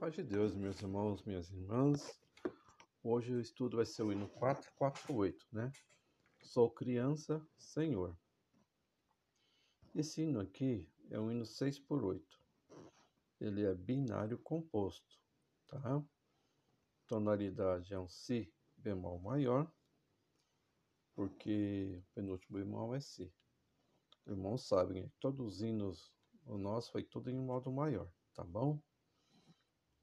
[0.00, 2.18] paz de Deus, meus irmãos, minhas irmãs.
[3.02, 5.70] Hoje o estudo vai ser o hino 448, né?
[6.40, 8.18] Sou criança, Senhor.
[9.94, 12.42] Esse hino aqui é o hino 6 por 8.
[13.42, 15.20] Ele é binário composto,
[15.68, 16.02] tá?
[17.06, 19.70] Tonalidade é um Si bemol maior,
[21.14, 23.30] porque o penúltimo bemol é Si.
[24.26, 26.10] Irmãos sabem, todos os hinos,
[26.46, 28.80] o nosso foi tudo em modo maior, tá bom?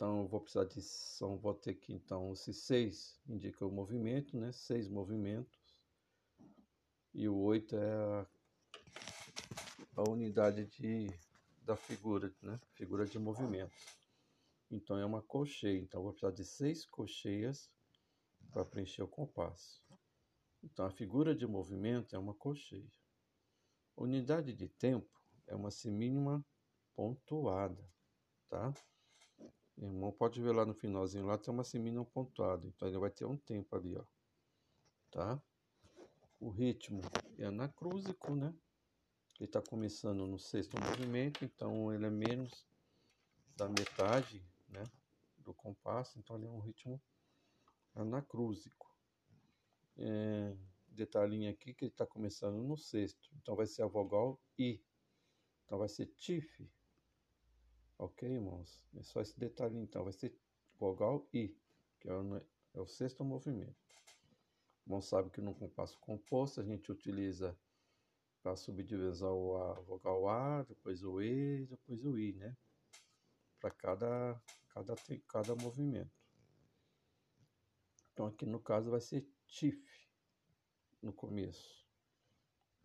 [0.00, 4.50] Então, vou precisar de som, vou ter que, então, esses seis indica o movimento, né?
[4.50, 5.60] Seis movimentos.
[7.12, 8.26] E o oito é a,
[9.96, 11.06] a unidade de,
[11.66, 12.58] da figura, né?
[12.72, 13.76] Figura de movimento.
[14.70, 15.78] Então, é uma colcheia.
[15.78, 17.70] Então, vou precisar de seis colcheias
[18.52, 19.84] para preencher o compasso.
[20.62, 22.90] Então, a figura de movimento é uma colcheia.
[23.94, 26.42] Unidade de tempo é uma semínima
[26.96, 27.86] pontuada,
[28.48, 28.72] tá?
[29.82, 32.66] Irmão, pode ver lá no finalzinho, lá tem uma semínima pontuada.
[32.66, 34.04] Então ele vai ter um tempo ali, ó.
[35.10, 35.42] Tá?
[36.38, 37.00] O ritmo
[37.38, 38.54] é anacrúsico, né?
[39.38, 42.66] Ele está começando no sexto movimento, então ele é menos
[43.56, 44.84] da metade, né?
[45.38, 47.00] Do compasso, então ele é um ritmo
[47.94, 48.94] anacrúsico.
[49.96, 50.54] É,
[50.88, 54.82] detalhinho aqui que ele está começando no sexto, então vai ser a vogal I.
[55.64, 56.70] Então vai ser TIF,
[58.02, 58.82] Ok, irmãos?
[58.96, 60.04] É só esse detalhe então.
[60.04, 60.34] Vai ser
[60.78, 61.54] vogal I,
[61.98, 62.36] que é o,
[62.72, 63.76] é o sexto movimento.
[64.86, 67.54] Bom, sabe que no compasso composto a gente utiliza
[68.42, 72.56] para subdivisar o a, vogal A, depois o E, depois o I, né?
[73.60, 74.94] Para cada, cada,
[75.28, 76.10] cada movimento.
[78.14, 80.08] Então aqui no caso vai ser TIF
[81.02, 81.86] no começo.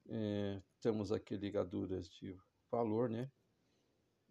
[0.10, 2.38] É, temos aqui ligaduras de
[2.70, 3.32] valor, né?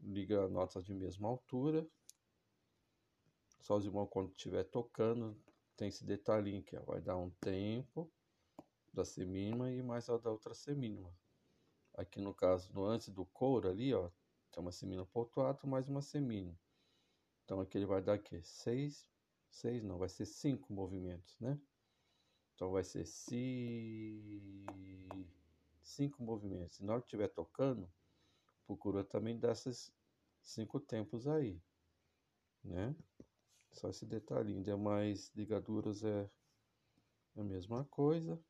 [0.04, 1.86] Liga notas de mesma altura.
[3.60, 5.36] Só os irmãos quando estiver tocando,
[5.76, 8.10] tem esse detalhinho que vai dar um tempo
[8.92, 11.12] da semínima e mais a da outra semínima.
[11.94, 14.10] Aqui no caso, no antes do couro ali, ó,
[14.50, 16.58] tem uma semínima pontuada mais uma semínima.
[17.44, 19.08] Então aqui ele vai dar aqui seis,
[19.50, 21.58] seis não, vai ser cinco movimentos, né?
[22.54, 24.64] Então vai ser si,
[25.82, 26.76] cinco movimentos.
[26.76, 27.90] Se na hora que estiver tocando,
[28.66, 29.92] procura também dessas
[30.42, 31.60] cinco tempos aí,
[32.62, 32.94] né?
[33.72, 36.30] Só esse detalhinho, demais ligaduras é
[37.36, 38.40] a mesma coisa.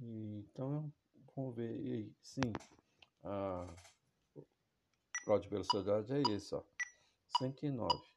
[0.00, 0.92] E, então,
[1.36, 2.52] vamos ver aí, sim,
[3.22, 3.74] a
[5.24, 6.62] grau de velocidade é esse, ó,
[7.38, 8.14] 109.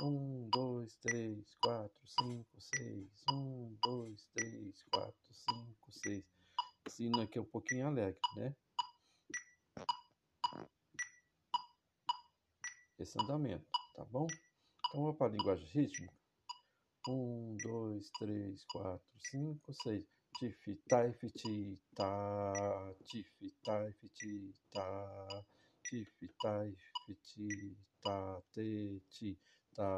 [0.00, 3.24] 1, 2, 3, 4, 5, 6.
[3.30, 6.24] 1, 2, 3, 4, 5, 6.
[6.86, 8.56] Esse hino aqui é um pouquinho alegre, né?
[13.02, 14.26] Esse andamento, tá bom?
[14.88, 16.14] Então, vamos para a linguagem rítmica.
[17.06, 20.04] Um, dois, três, quatro, cinco, seis.
[20.36, 20.56] Tif,
[20.88, 23.28] taif, ti, ta, tif,
[23.64, 25.44] taif, ti, ta,
[25.84, 26.08] tif,
[26.40, 26.78] taif,
[27.22, 29.38] ti, ta, te, ti,
[29.74, 29.90] ta,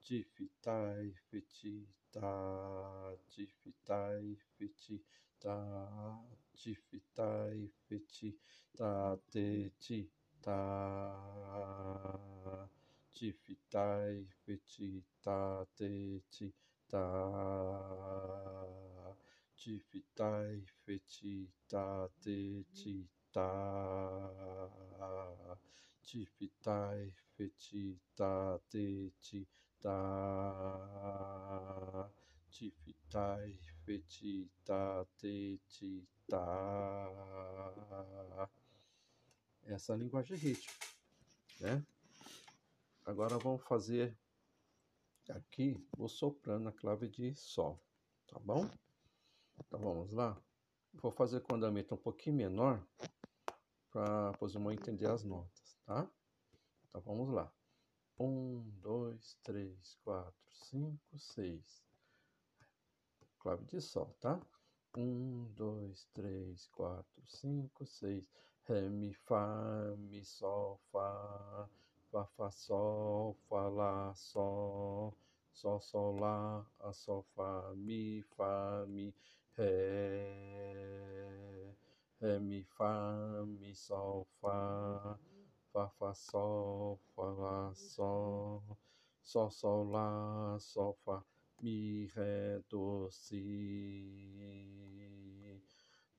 [0.00, 0.28] tif,
[0.62, 4.42] taif, ti, ta, tif, taif,
[4.78, 5.04] ti,
[5.38, 5.56] ta,
[6.54, 6.82] tif,
[7.14, 7.72] taif,
[8.08, 8.38] ti,
[8.76, 10.10] ta, te, ti,
[10.46, 10.62] ta
[13.12, 13.34] ti
[13.68, 16.46] tai fiti ta te ti
[16.86, 17.06] ta
[19.58, 19.74] ti
[20.14, 22.94] tai fiti ta te ti
[23.32, 23.50] ta
[26.06, 26.22] ti
[26.62, 29.40] tai fiti ta te ti
[29.82, 29.98] ta
[32.52, 36.46] ti tai fiti ta te ti ta
[39.76, 40.86] essa linguagem rítmica,
[41.60, 41.86] né?
[43.04, 44.18] Agora vamos fazer
[45.28, 47.78] aqui o soprano na clave de sol,
[48.26, 48.68] tá bom?
[49.58, 50.42] Então vamos lá.
[50.94, 52.84] Vou fazer com andamento um pouquinho menor
[53.90, 56.10] para os irmãos entender as notas, tá?
[56.88, 57.52] Então vamos lá.
[58.18, 61.84] Um, dois, três, quatro, cinco, seis.
[63.38, 64.40] Clave de sol, tá?
[64.96, 68.32] Um, dois, três, quatro, cinco, seis.
[68.68, 69.46] Ré, mi, fá,
[69.96, 71.68] mi, sol, fá,
[72.10, 75.14] fá, fá, sol, fá, lá, sol,
[75.52, 79.14] sol, sol, lá, a, sol, fá, mi, fá, mi,
[79.56, 79.70] ré,
[82.20, 85.16] ré, mi, fá, mi, sol, fá,
[85.72, 88.64] fá, fá, sol, fá, lá, sol,
[89.22, 91.22] sol, sol, lá, sol, fá,
[91.62, 94.75] mi, ré, do, si,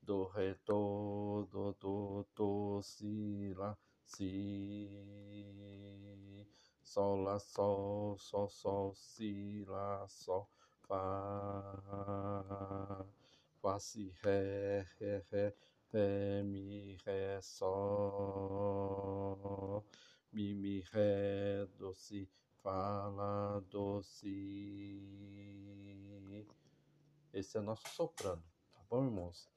[0.08, 4.90] do, ré, do, do, do, do, si, lá, si,
[6.82, 10.48] sol, lá, sol, sol, sol, si, lá, sol,
[10.88, 11.84] fá,
[13.62, 15.54] fá, si, ré, ré, ré,
[15.92, 17.74] ré, mi, ré, sol,
[20.32, 22.30] mi, mi, ré, do, si,
[22.64, 25.04] fá, lá, do, si.
[27.34, 28.42] Esse é nosso soprano,
[28.74, 29.50] tá bom, irmãos?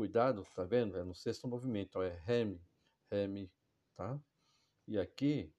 [0.00, 0.96] Cuidado, tá vendo?
[0.96, 2.58] É no sexto movimento, é ré, mi,
[3.10, 3.52] ré, mi,
[3.94, 4.18] tá?
[4.88, 5.52] E aqui,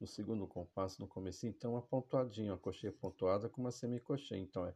[0.00, 4.40] no segundo compasso, no começo, então, uma pontuadinha, uma cocheia pontuada com uma semicocheia.
[4.40, 4.74] Então, é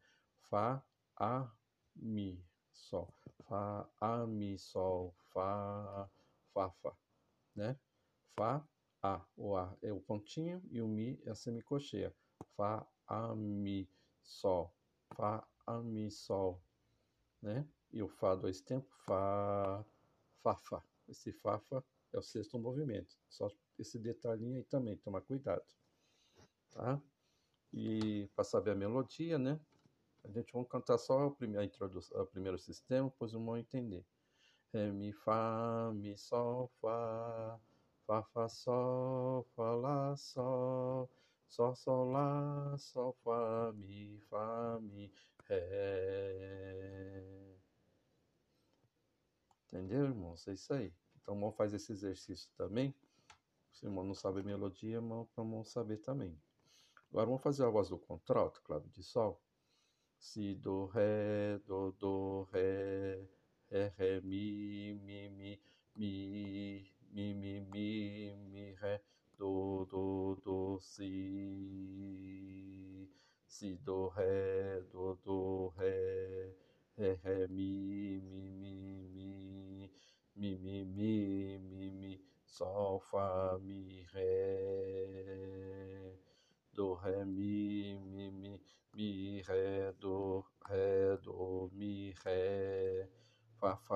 [0.48, 0.80] Fá,
[1.16, 1.50] A,
[1.96, 2.40] Mi,
[2.72, 3.12] Sol.
[3.48, 5.12] Fá, A, Mi, Sol.
[5.32, 6.08] Fá,
[6.54, 6.96] Fá, Fá,
[7.56, 7.76] né?
[8.36, 8.64] Fá,
[9.02, 9.26] A.
[9.36, 12.14] O A é o pontinho e o Mi é a semicocheia.
[12.56, 13.90] Fá, A, Mi,
[14.22, 14.72] Sol.
[15.16, 16.62] Fá, A, Mi, Sol,
[17.42, 17.66] né?
[17.92, 19.84] E o Fá dois tempos, Fá,
[20.42, 20.82] Fá, Fá.
[21.08, 21.82] Esse Fá, Fá
[22.12, 23.16] é o sexto movimento.
[23.28, 25.64] Só esse detalhinho aí também, tomar cuidado.
[26.70, 27.00] Tá?
[27.72, 29.60] E para saber a melodia, né?
[30.24, 34.04] A gente vai cantar só a primeira introdução, o primeiro sistema, depois vão entender.
[34.72, 37.58] Ré, mi, fá, mi, sol, fá,
[38.06, 41.10] fá, fá, sol, fá, lá, sol,
[41.48, 45.12] sol, sol, lá, sol, fá, mi, fá, mi,
[45.48, 47.49] ré.
[49.72, 50.46] Entendeu, irmãos?
[50.48, 50.92] É isso aí.
[51.22, 52.92] Então, vamos fazer esse exercício também.
[53.72, 56.36] Se o irmão não sabe melodia, irmão, para o irmão saber também.
[57.08, 59.40] Agora, vamos fazer a voz do contralto, clave de sol.
[60.18, 63.28] Si, do, ré, do, do, ré,
[63.70, 65.62] ré, ré, mi, mi, mi,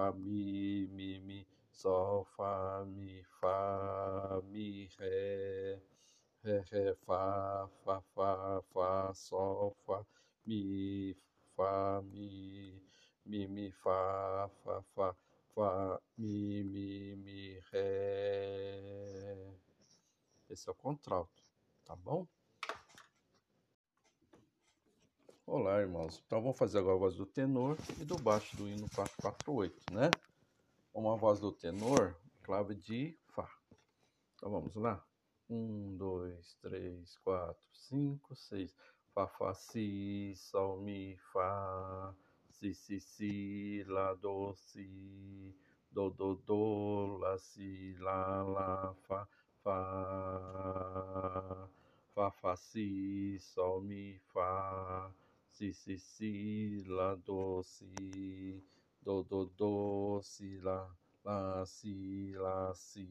[0.04, 5.80] fá, mi, mi, mi, sol, fá, mi, fá, mi, ré,
[6.44, 8.03] ré, ré, fá, fá,
[26.44, 30.10] vamos fazer agora a voz do tenor e do baixo do hino 448, né?
[30.92, 33.50] Uma voz do tenor, clave de Fá.
[34.34, 35.02] Então vamos lá.
[35.48, 38.76] Um, dois, três, quatro, cinco, seis.
[39.14, 42.14] Fá, Fá, Si, Sol, Mi, Fá
[42.50, 45.54] si, si, si, la, do, si,
[45.90, 49.26] do, do, do, la, si, la, la, fa,
[49.62, 51.68] fa,
[52.14, 55.10] fa, fa, si, sol, mi, fa,
[55.54, 58.60] si, si, si, la, do, si,
[59.04, 60.84] do, do, do, si, la,
[61.24, 63.06] la, si, la, si,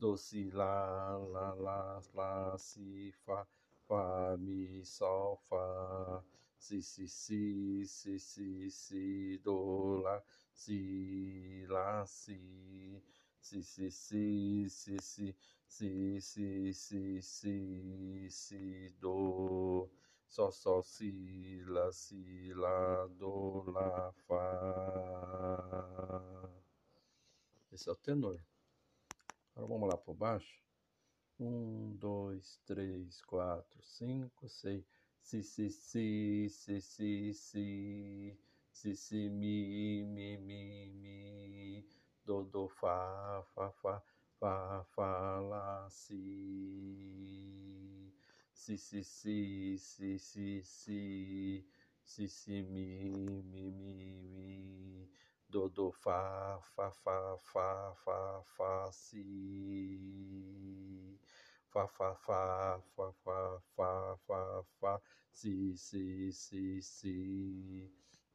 [0.00, 3.46] do, si, la, la, la, la, si, fa,
[3.86, 6.22] fa, mi, sol, fa,
[6.56, 10.22] si, si, si, si, si, si, do, lá,
[10.54, 13.02] si, lá, si,
[13.40, 15.34] si, si, si, si, si,
[15.68, 19.90] si, si, si, si, si, do,
[20.28, 24.44] Sol, Sol, Si, La, Si, La, Do, La, Fá.
[27.72, 28.38] Esse é o tenor.
[29.56, 30.62] Agora vamos lá por baixo.
[31.40, 34.84] Um, dois, três, quatro, cinco, seis.
[35.20, 38.38] Si, si, si, si, si, si.
[38.70, 41.88] Si, si, mi, mi, mi, mi.
[42.24, 44.02] Do, do, fá, fá, fá.
[44.38, 47.77] Fá, fá, lá, si
[48.62, 51.00] si, si, si, si, si, si,
[52.12, 52.86] si, si, mi,
[53.52, 55.08] mi, mi, mi,
[55.52, 57.16] do, do, fa, fa, fa,
[57.50, 59.24] fa, fa, fa, si,
[61.72, 62.42] fa, fa, fa,
[62.94, 63.38] fa, fa,
[63.76, 64.92] fa, fa, fa,
[65.32, 67.16] si, si, si, si,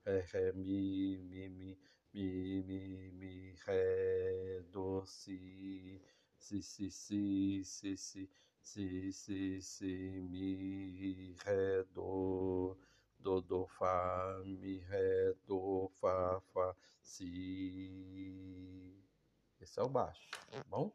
[0.06, 1.78] ré, mi, mi, mi,
[2.14, 6.00] mi, mi, mi, ré, do, si,
[6.38, 8.30] si, si, si, si, si,
[8.64, 12.78] si, si, si, mi, ré, do,
[13.20, 18.24] do, do, fá, mi, ré, do, fá, fá, si.
[19.60, 20.92] Esse é o baixo, tá bom?